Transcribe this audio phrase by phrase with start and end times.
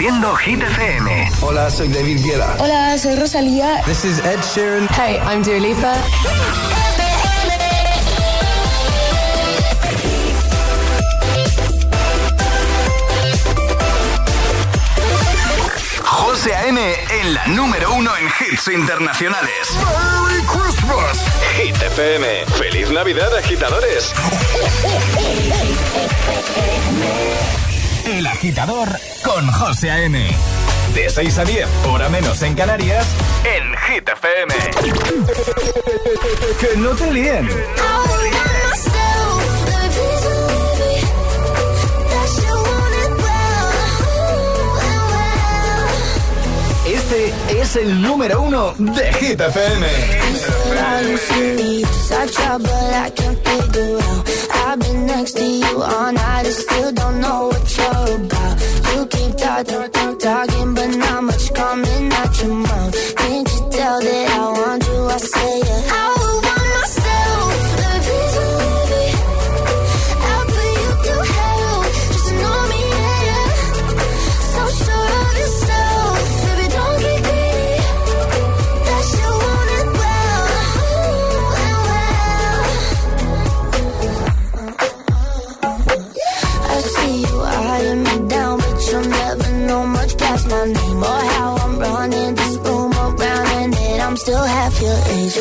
[0.00, 1.30] Reproduciendo Hit FM.
[1.42, 2.56] Hola, soy David Guetta.
[2.58, 3.82] Hola, soy Rosalía.
[3.84, 4.88] This is Ed Sheeran.
[4.88, 5.94] Hey, I'm Dua Lipa.
[16.02, 16.80] José A.M.
[17.20, 19.68] en la número uno en hits internacionales.
[19.74, 21.18] ¡Merry Christmas!
[21.56, 22.46] Hit FM.
[22.56, 24.14] ¡Feliz Navidad, agitadores!
[28.06, 28.88] El agitador
[29.22, 30.26] con José A.M.
[30.94, 33.06] De 6 a 10, hora menos en Canarias,
[33.44, 34.54] En Hit FM.
[36.60, 37.48] Que no te líen.
[46.86, 49.86] Este es el número uno de Hit FM.
[54.70, 58.54] I've been next to you all night I still don't know what you're about.
[58.94, 63.16] You keep talking, talking, but not much coming out your mouth.
[63.16, 65.06] Can't you tell that I want you?
[65.06, 65.92] I say it.
[65.92, 66.19] I
[95.08, 95.39] half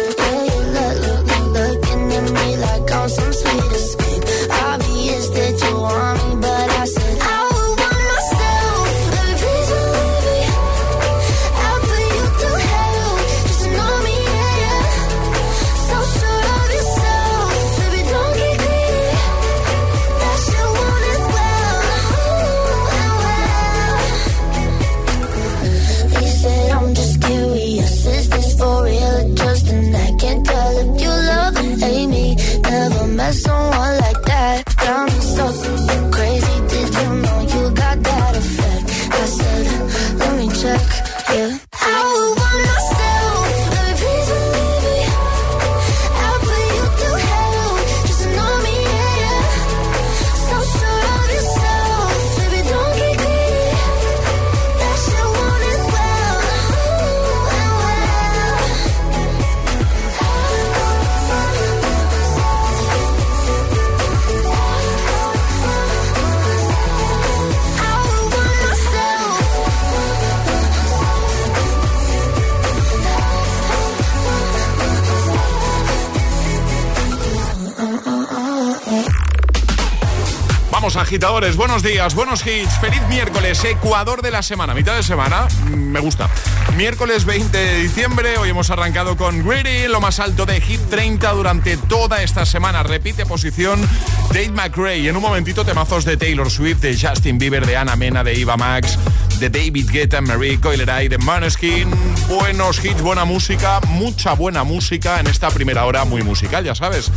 [81.58, 86.00] buenos días, buenos hits, feliz miércoles, Ecuador de la semana, mitad de semana, mm, me
[86.00, 86.30] gusta.
[86.78, 91.32] Miércoles 20 de diciembre, hoy hemos arrancado con Greedy, lo más alto de Hit 30
[91.32, 92.84] durante toda esta semana.
[92.84, 93.86] Repite posición
[94.30, 95.10] Dave McRae.
[95.10, 98.56] En un momentito, temazos de Taylor Swift, de Justin Bieber, de Ana Mena, de Eva
[98.56, 98.98] Max,
[99.40, 101.90] de David Guetta, Marie Coileray, de Maneskin.
[102.28, 107.12] Buenos hits, buena música, mucha buena música en esta primera hora muy musical, ya sabes.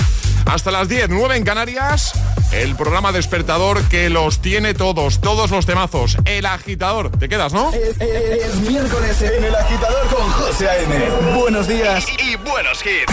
[0.47, 2.13] Hasta las 10, 9 en Canarias,
[2.53, 6.17] el programa despertador que los tiene todos, todos los temazos.
[6.25, 7.11] El agitador.
[7.11, 7.71] ¿Te quedas, no?
[7.73, 11.35] Es, es- es miércoles en el agitador con José A.M.
[11.39, 12.05] Buenos días.
[12.19, 13.13] Y buenos hits.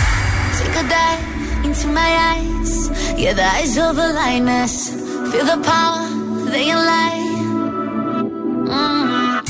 [0.60, 2.00] Take a dive into my
[2.36, 2.92] eyes.
[3.18, 4.90] Yeah, the eyes of a lioness.
[5.32, 6.08] Feel the power,
[6.52, 7.26] they lie.
[8.68, 9.42] Mm.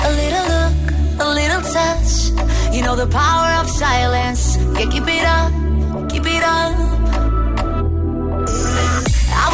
[0.00, 2.32] A little look, a little touch.
[2.74, 4.56] You know the power of silence.
[4.78, 5.52] Yeah, keep it up,
[6.10, 6.97] keep it up.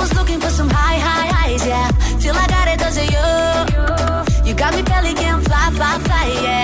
[0.04, 1.88] Was looking for some high, high highs, yeah.
[2.20, 4.46] Till I got it, cause of you.
[4.46, 6.63] You got me belly can fly, fly, fly, yeah.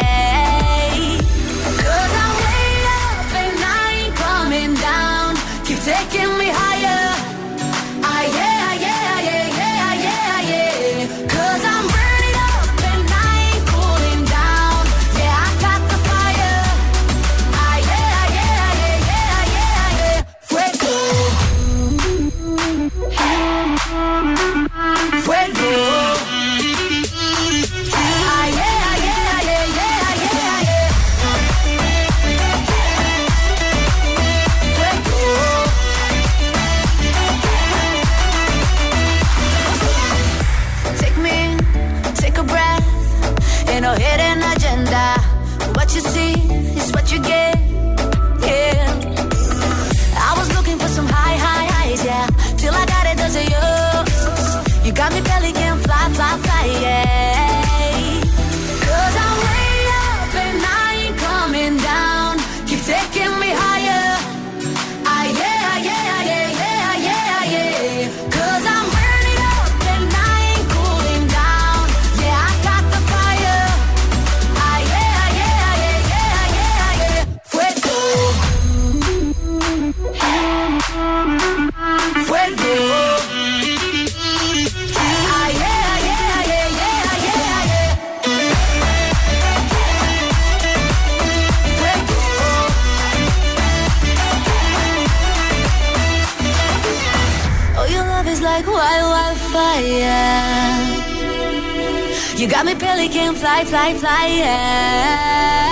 [98.31, 100.51] is like wild wildfire.
[102.37, 105.70] You got me pelican, fly, fly, fly, yeah.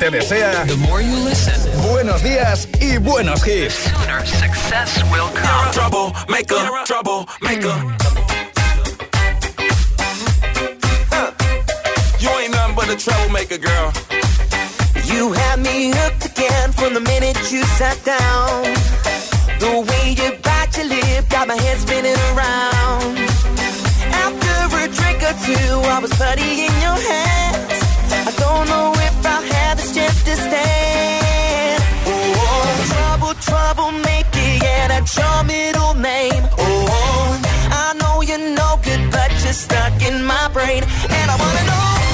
[0.00, 1.54] Te desea The more you listen,
[1.92, 3.74] buenos días y buenos hits.
[3.74, 5.72] Sooner success will come.
[5.72, 6.56] Trouble maker,
[6.86, 7.76] trouble maker.
[12.18, 13.92] You ain't nothing but a troublemaker, girl.
[15.04, 18.64] You had me hooked again from the minute you sat down.
[19.58, 23.18] The way you bite your lip got my head spinning around.
[24.24, 27.80] After a drink or two, I was putty in your hands.
[28.28, 29.09] I don't know if I'll
[29.42, 31.82] have the strength to stand.
[32.06, 36.44] Oh, trouble, trouble, make it, yeah, that's your middle name.
[36.58, 37.40] Oh,
[37.84, 40.82] I know you're no good, but you're stuck in my brain.
[41.18, 42.09] And I wanna know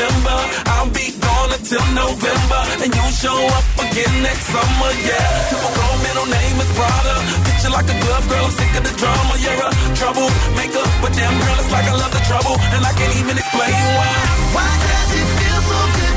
[0.00, 0.38] remember.
[0.72, 2.60] I'll be gone until November.
[2.80, 5.28] And you show up again next summer, yeah.
[5.52, 7.16] Typical middle name is Prada.
[7.44, 9.34] Picture like a glove girl, I'm sick of the drama.
[9.44, 10.84] You're a troublemaker.
[11.04, 12.56] But damn girl, it's like I love the trouble.
[12.74, 14.14] And I can't even explain why.
[14.56, 16.16] Why does it feel so good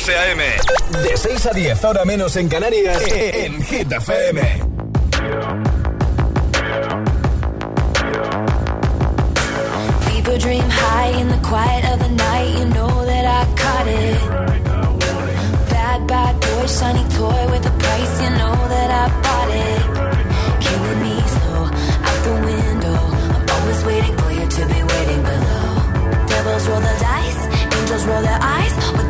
[0.00, 0.42] José A.M.
[1.02, 4.40] de 6 a 10 ahora menos en Canarias en Hit FM.
[10.06, 12.58] People dream high in the quiet of the night.
[12.58, 14.20] You know that I caught it.
[15.68, 18.22] Bad, bad boy, shiny toy with a price.
[18.22, 19.82] You know that I bought it.
[20.64, 21.64] Killing me slow
[22.08, 22.98] out the window.
[23.36, 26.26] I'm always waiting for you to be waiting below.
[26.26, 27.40] Devils roll the dice,
[27.76, 29.09] angels roll their eyes.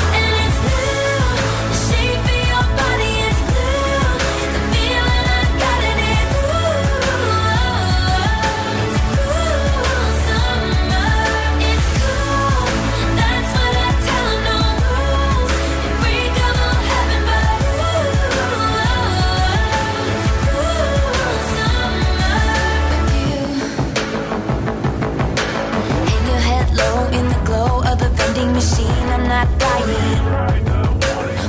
[29.71, 30.21] lying.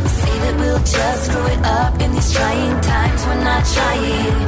[0.03, 3.27] We say that we'll just screw it up in these trying times.
[3.27, 4.39] We're not trying.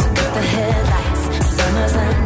[0.00, 1.46] So cut the headlights.
[1.56, 2.21] Summer's unending.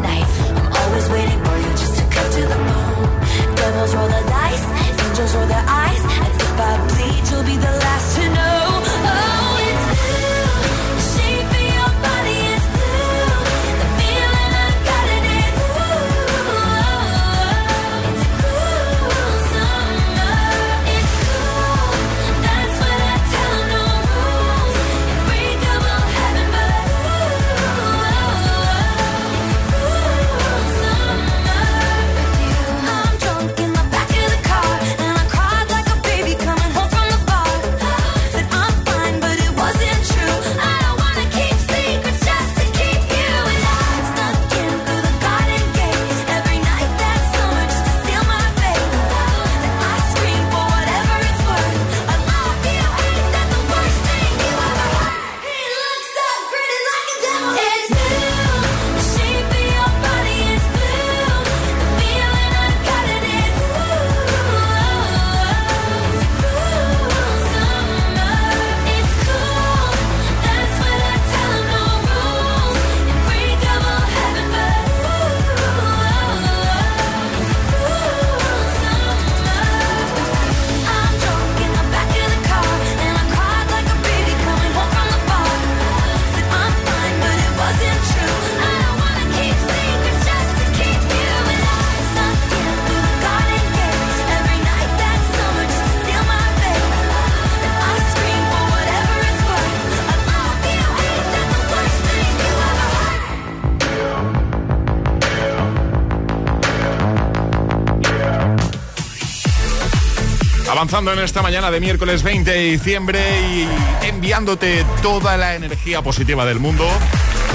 [110.87, 113.67] Avanzando en esta mañana de miércoles 20 de diciembre y
[114.07, 116.87] enviándote toda la energía positiva del mundo,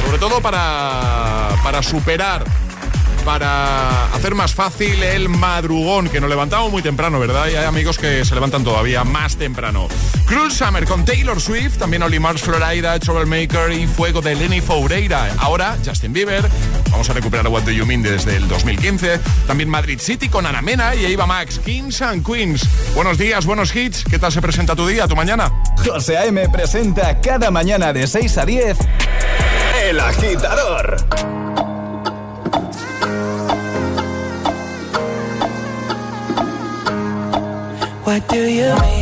[0.04, 2.44] sobre todo para, para superar,
[3.24, 7.48] para hacer más fácil el madrugón, que nos levantamos muy temprano, ¿verdad?
[7.50, 9.88] Y hay amigos que se levantan todavía más temprano.
[10.26, 15.34] Cruel Summer con Taylor Swift, también Oli Mars, Florida, Troublemaker y Fuego de Lenny Foureira.
[15.38, 16.46] Ahora Justin Bieber,
[17.02, 19.18] vamos a recuperar What Do You Mean desde el 2015.
[19.48, 22.62] También Madrid City con Ana Mena y Eva Max, Kings and Queens.
[22.94, 24.04] Buenos días, buenos hits.
[24.04, 25.50] ¿Qué tal se presenta tu día, tu mañana?
[25.84, 26.48] José A.M.
[26.50, 28.78] presenta cada mañana de 6 a 10
[29.82, 30.96] El agitador.
[38.04, 39.01] What do you mean?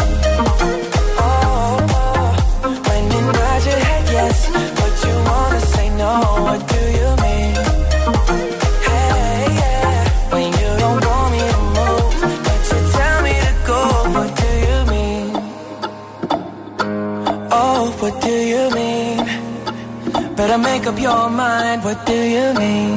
[21.11, 21.79] Your mind.
[21.83, 22.93] What do you mean?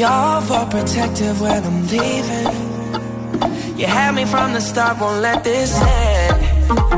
[0.00, 2.52] You're protective when I'm leaving.
[3.78, 6.36] You had me from the start, won't let this end.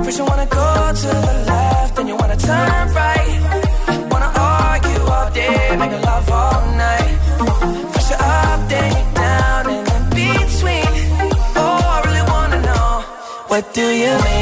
[0.04, 0.68] First you wanna go
[1.02, 3.32] to the left, then you wanna turn right.
[4.12, 7.12] Wanna argue all day, make love all night.
[7.92, 10.90] First you're up, then you're down, and in between.
[11.62, 12.88] Oh, I really wanna know,
[13.50, 14.41] what do you mean?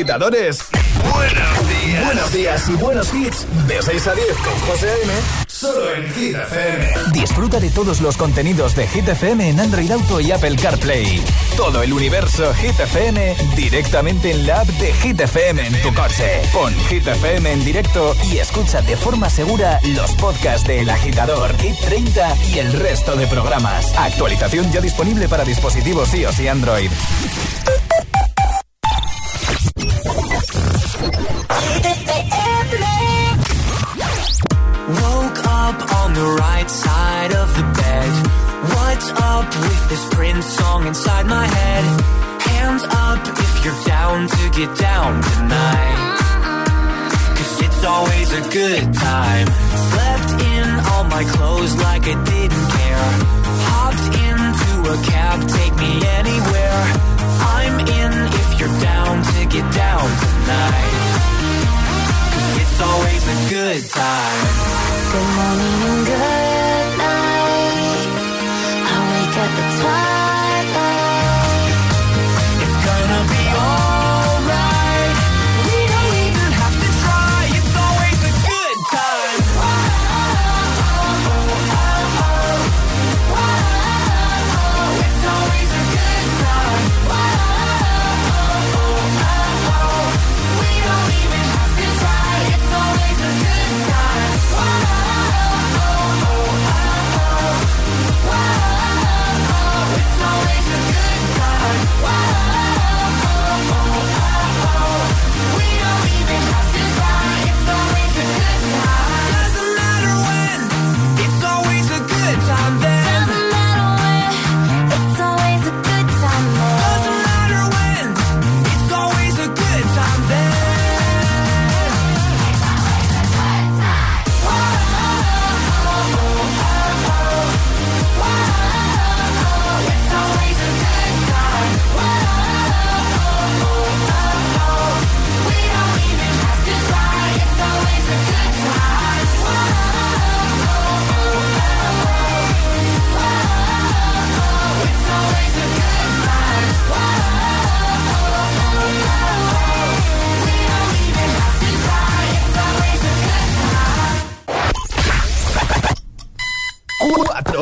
[0.00, 0.60] Agitadores.
[1.12, 2.04] Buenos días.
[2.06, 3.46] Buenos días y buenos hits.
[3.66, 5.12] De 6 a 10 con José A.M.
[5.46, 6.88] Solo en Hit FM.
[7.12, 11.22] Disfruta de todos los contenidos de Hit FM en Android Auto y Apple CarPlay.
[11.54, 16.40] Todo el universo Hit FM directamente en la app de Hit FM en tu coche.
[16.50, 21.54] Pon Hit FM en directo y escucha de forma segura los podcasts de El Agitador,
[21.58, 23.92] Hit 30 y el resto de programas.
[23.98, 26.90] Actualización ya disponible para dispositivos iOS y Android.
[36.20, 38.10] The right side of the bed.
[38.76, 41.84] What's up with this Prince song inside my head?
[42.52, 45.98] Hands up if you're down to get down tonight.
[47.36, 49.46] Cause it's always a good time.
[49.88, 53.08] Slept in all my clothes like I didn't care.
[53.72, 56.80] Hopped into a cab, take me anywhere.
[57.56, 60.99] I'm in if you're down to get down tonight.
[62.80, 64.46] It's always a good time.
[65.12, 68.06] Good morning and good night.
[68.88, 70.39] I wake at the twilight.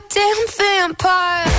[0.00, 1.49] goddamn vampire.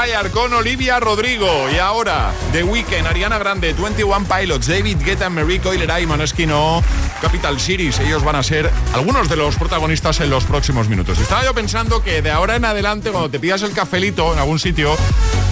[0.00, 1.68] Empire con Olivia Rodrigo.
[1.70, 6.84] Y ahora, The Weeknd, Ariana Grande, 21 Pilots, David Guetta, Mary Coiler, Ayman Esquino,
[7.20, 7.98] Capital Series.
[7.98, 11.18] Ellos van a ser algunos de los protagonistas en los próximos minutos.
[11.18, 14.60] Estaba yo pensando que de ahora en adelante, cuando te pidas el cafelito en algún
[14.60, 14.94] sitio,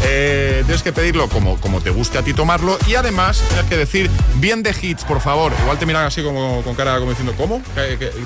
[0.05, 2.79] eh, tienes que pedirlo como, como te guste a ti tomarlo.
[2.87, 5.53] Y además, tienes que decir bien de hits, por favor.
[5.63, 7.63] Igual te miran así como con cara como diciendo, ¿cómo?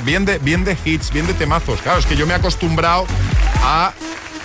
[0.04, 1.80] Bien de, bien de hits, bien de temazos.
[1.80, 3.06] Claro, es que yo me he acostumbrado
[3.62, 3.92] a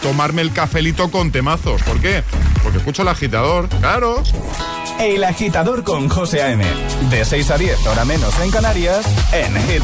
[0.06, 1.82] tomarme el cafelito con temazos.
[1.82, 2.24] ¿Por qué?
[2.62, 4.22] Porque escucho el agitador, claro.
[5.00, 6.64] El agitador con José A.M.
[7.10, 9.82] De 6 a 10, hora menos en Canarias, en Hit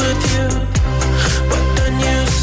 [0.00, 0.79] with you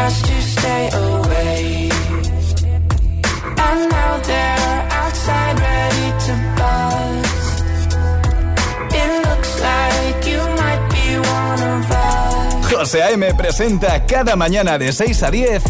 [0.00, 1.90] Just to stay away.
[3.66, 7.28] And now they're outside ready to buzz.
[9.00, 11.06] It looks like you might be
[11.40, 12.72] one of us.
[12.72, 13.36] José A.M.
[13.36, 15.62] presenta cada mañana de 6 a 10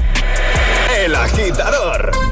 [0.96, 2.29] El Agitador.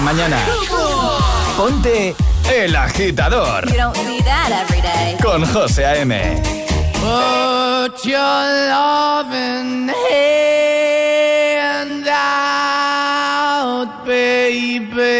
[0.00, 0.38] Mañana.
[1.56, 2.14] Ponte
[2.50, 3.68] El Agitador.
[3.68, 5.16] You don't see that every day.
[5.22, 6.42] Con José A.M.
[6.94, 8.18] Put your
[8.70, 15.19] loving hand out, baby.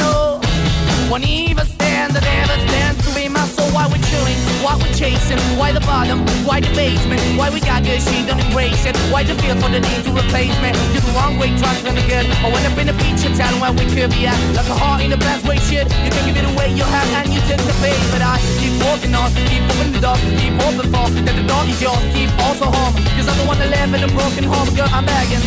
[1.11, 3.67] Won't even stand, that never stands to be my soul.
[3.75, 7.83] Why we're chilling, why we're chasing, why the bottom, why the basement, why we got
[7.83, 8.95] good, she don't embrace it.
[9.11, 10.71] Why the feel for the need to replace me?
[10.95, 12.31] You're the wrong way, trying to good.
[12.31, 14.39] I went up in a feature town where we could be at.
[14.55, 15.83] Like a heart in the best way, shit.
[15.99, 17.91] You can give it away, you have, and you tend to pay.
[18.15, 21.67] But I keep walking on, keep moving the door, keep open for that the dog
[21.67, 22.95] is yours, keep also home.
[23.19, 25.43] Cause I'm the one that live in a broken home, girl, I'm begging.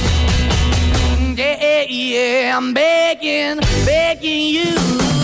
[1.08, 5.24] Mm, yeah, Yeah, yeah, I'm begging, begging you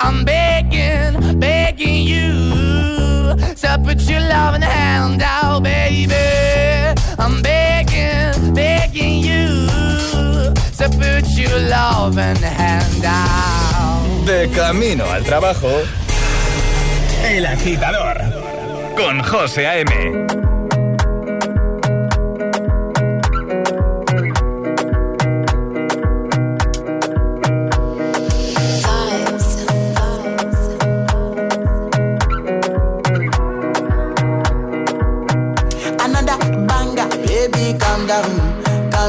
[0.00, 6.14] I'm begging, begging you to put your loving hand out, baby.
[7.18, 9.66] I'm begging, begging you
[10.78, 14.26] to put your loving hand out.
[14.26, 15.82] De camino al trabajo.
[17.24, 18.20] El Agitador.
[18.96, 20.53] Con José A.M.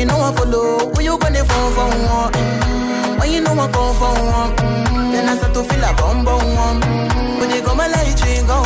[0.00, 0.92] ain't no one follow.
[0.94, 2.32] When you gonna phone for one?
[2.32, 3.18] Mm.
[3.18, 4.52] When you know I come for one?
[4.56, 5.12] Mm.
[5.12, 6.80] Then I start to feel a bum bum one.
[6.80, 7.40] Mm.
[7.40, 8.65] When they go my light, you go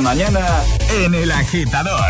[0.00, 0.46] Mañana
[1.04, 2.09] en El Agitador.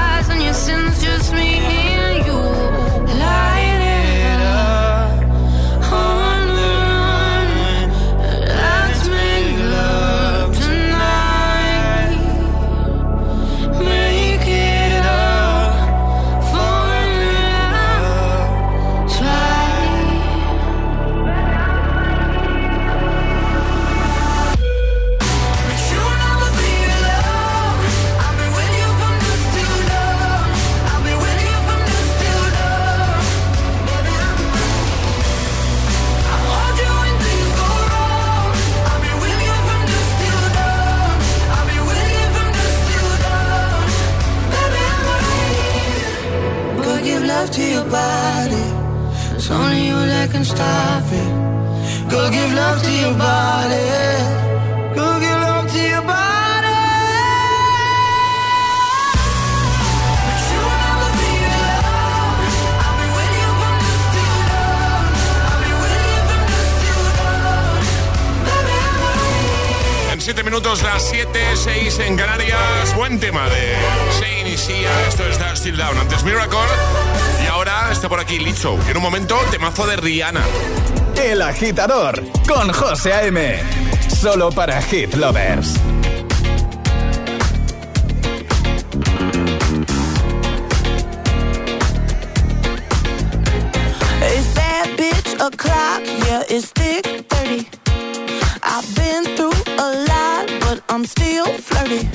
[0.53, 1.80] sins just me
[79.61, 80.43] temazo de Rihanna.
[81.21, 83.59] El Agitador con José A.M.
[84.09, 85.75] Solo para Hit Lovers.
[94.23, 97.67] It's bad bitch o'clock, yeah, it's thick 30.
[98.63, 102.07] I've been through a lot, but I'm still flirty.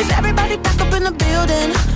[0.00, 1.93] Is everybody back up in the building?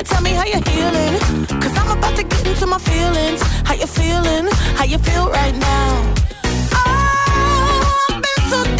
[0.00, 1.20] Minute, tell me how you're healing.
[1.60, 3.42] Cause I'm about to get into my feelings.
[3.66, 4.48] How you feeling?
[4.74, 6.14] How you feel right now?
[6.72, 8.79] Oh, I've been so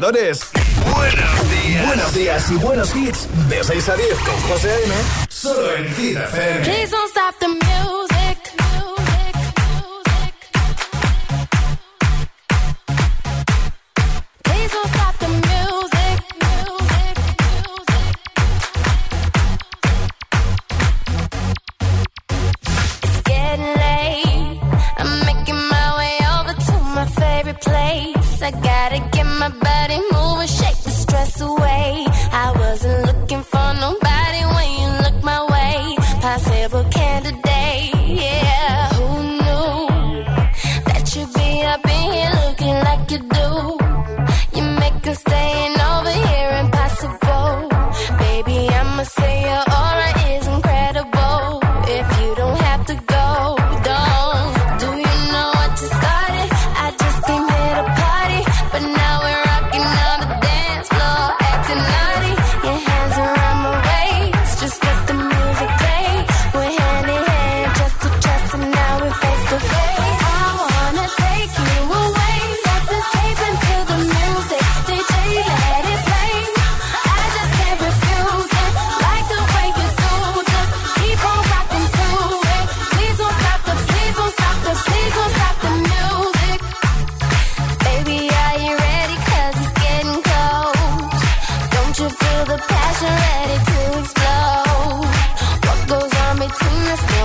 [0.00, 1.86] Buenos días.
[1.86, 3.26] Buenos días y buenos hits.
[3.48, 4.94] De 6 a 10 con José A.M.
[5.28, 6.18] Solo en Hit
[6.62, 7.97] Please don't stop the.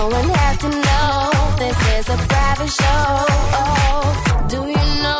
[0.04, 3.06] no one has to know this is a private show.
[3.60, 5.13] Oh, do you know?